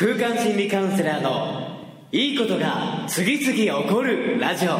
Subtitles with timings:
[0.00, 1.76] 空間心理カウンセラーの
[2.12, 4.78] いいことが次々起こるラジオ。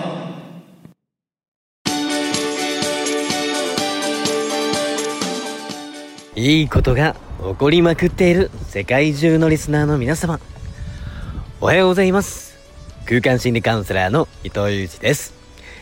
[6.36, 10.38] いいことが起こりまくっている世界中のリスナーの皆様。
[11.60, 12.56] おはようございます。
[13.04, 15.37] 空間心理カウンセラーの伊藤裕二です。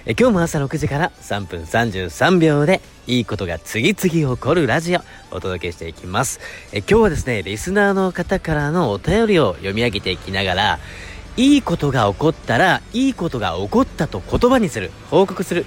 [0.08, 5.00] え今日も朝6時から3分33秒でいいことが次々起こるラジオ
[5.32, 6.38] お届けしていきます。
[6.72, 10.78] え今日はですねリスナーの方からのお便りを読み上げていきながら
[11.36, 15.66] いいことが起こったらいいことが起こったと言葉にする報告する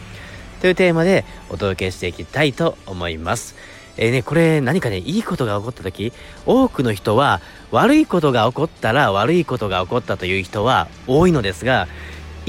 [0.62, 3.55] というテーマでお届けしていきたいと思います。
[3.98, 6.13] え、ね、これ何かね、いいことが起こった時、
[6.46, 11.90] 多くの人は悪いことが起こったら悪いことが起こったという人は多いのですが、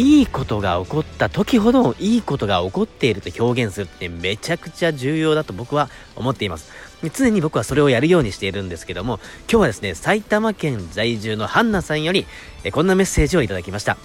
[0.01, 6.73] いいことが起こった時ほどいいことが起こっていると表現するってめちゃくちゃ重要だと僕は思っています。
[7.13, 12.27] 常に僕はそれをやるようにしているんですけども、今日はですね、埼玉県在住のハンナさんより、
[12.65, 13.99] えこんなメッセージをいただきました。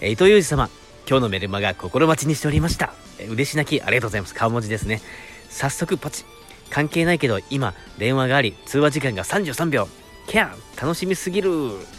[0.00, 0.70] え伊藤裕二様、
[1.08, 2.92] 今日のメルマガ心待ちにしておりました。
[3.18, 4.34] え嬉し泣きありがとうございます。
[4.36, 5.02] 顔文字ですね。
[5.48, 6.24] 早速ポチ。
[6.70, 9.88] 関係ないけど今電話があり通話時間が33秒
[10.28, 11.50] キャー楽しみすぎる。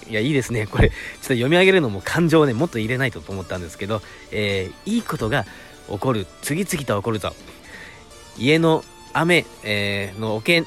[0.08, 0.67] いやいいですね。
[0.67, 5.45] これちょっと読み上げるのも感情をねもっと入れないとと思ったんですけど、えー、いいことが
[5.89, 6.27] 起こる。
[6.44, 7.33] 次々と起こるぞ。
[8.38, 10.66] 家の雨、えー、の保険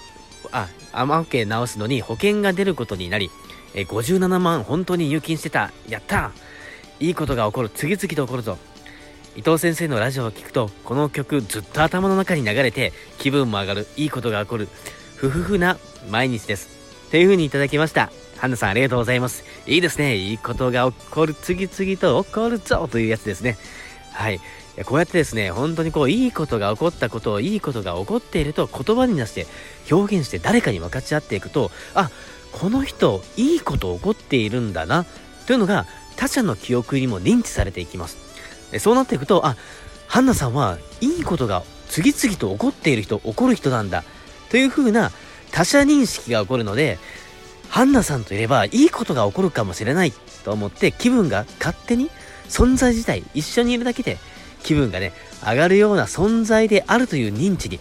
[0.51, 3.31] あ雨保険直すのに保険が出ることになり、
[3.75, 5.71] えー、57万本当に入金してた。
[5.89, 6.33] やった
[6.99, 7.69] いいことが起こる。
[7.69, 8.59] 次々と起こるぞ。
[9.37, 13.87] 伊藤先生のラジオを聴くとこの曲ずっと頭の中に流れて気分も上がる。
[13.97, 14.69] いいことが起こる。
[15.15, 15.79] ふふふな
[16.11, 16.82] 毎日です。
[17.13, 18.11] という風にいただきました。
[18.39, 19.45] ハンナさんありがとうございます。
[19.67, 20.17] いいですね。
[20.17, 23.59] いいことが起こる次々と起こるぞというやつですね。
[24.13, 24.41] はい。
[24.87, 29.47] こうやってですね本当にこういいことが起こったことをいいことが起こっていると言葉に出して
[29.91, 32.11] 表現して誰かに分かち合っていくとあ
[32.53, 35.05] この人いいこと起こっているんだな
[35.47, 35.85] というのが
[36.17, 38.17] 他者の記憶にも認知されていきます。
[38.79, 39.57] そうなっていくと、あ、
[40.07, 44.05] ハンナさんはいいことが次々と起こっている人、起こる人なんだ。
[44.49, 45.11] という風な
[45.53, 46.99] 他者認識が起こるので、
[47.69, 50.13] ハンナさんといればいいことが起こるかもしれない
[50.45, 52.11] と思って気分が勝手に
[52.49, 54.19] 存在自体一緒にいるだけで
[54.63, 57.81] 気分がね上がるような存在であるという認知に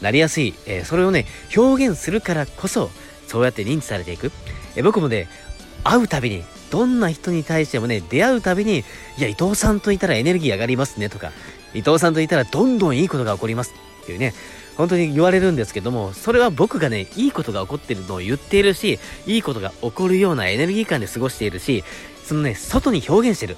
[0.00, 2.88] なりやすい、えー、それをね表現するからこそ
[3.26, 4.32] そうやって認知されていく、
[4.74, 5.28] えー、僕もね
[5.84, 8.82] 会うたびにどんな人に対してもね、出会うたびに、い
[9.18, 11.30] や、伊藤さんといたらエネルギー上がりますねとか、
[11.74, 13.72] 伊藤さんといたらどんどんいいことが起こります
[14.02, 14.34] っていうね、
[14.76, 21.82] 本当に言われるんですけども、それは僕がね、いいことが起こってるのを言っているし、いいことが起こるようなエネルギー感で過ごしているし、
[22.24, 23.56] そのね、外に表現してる。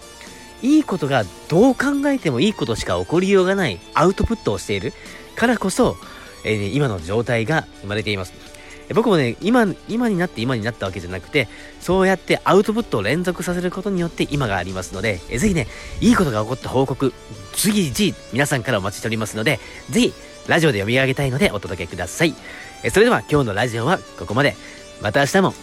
[0.63, 4.93] いいことがどう考えてもいいことしか起こりようがないアウトプットをしている
[5.37, 5.97] からこそ、
[6.45, 8.48] えー、今の状態が生まれています。
[8.95, 11.49] 僕もね、今、今になって今になったわけじゃなくて、
[11.81, 15.67] そうやってアウトプットを連続させることによって今がありますので、えぜひね、
[16.01, 17.13] いいことが起こった報告、
[17.53, 19.61] 次々皆さんからお待ちしておりますので、
[19.91, 20.15] ぜひ、
[20.47, 22.35] ラジオで読み上げたいのでお届けください。
[22.83, 24.57] えそれでは今日のラジオはここまで。
[25.01, 25.55] また明日も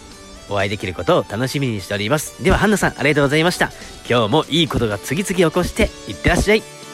[0.49, 2.43] お会いできることを楽しみにしております。
[2.43, 3.71] では、ハンナさん、ありがとうございました。
[4.09, 6.84] 今日もいいことが次々起こして、いってらっしゃい。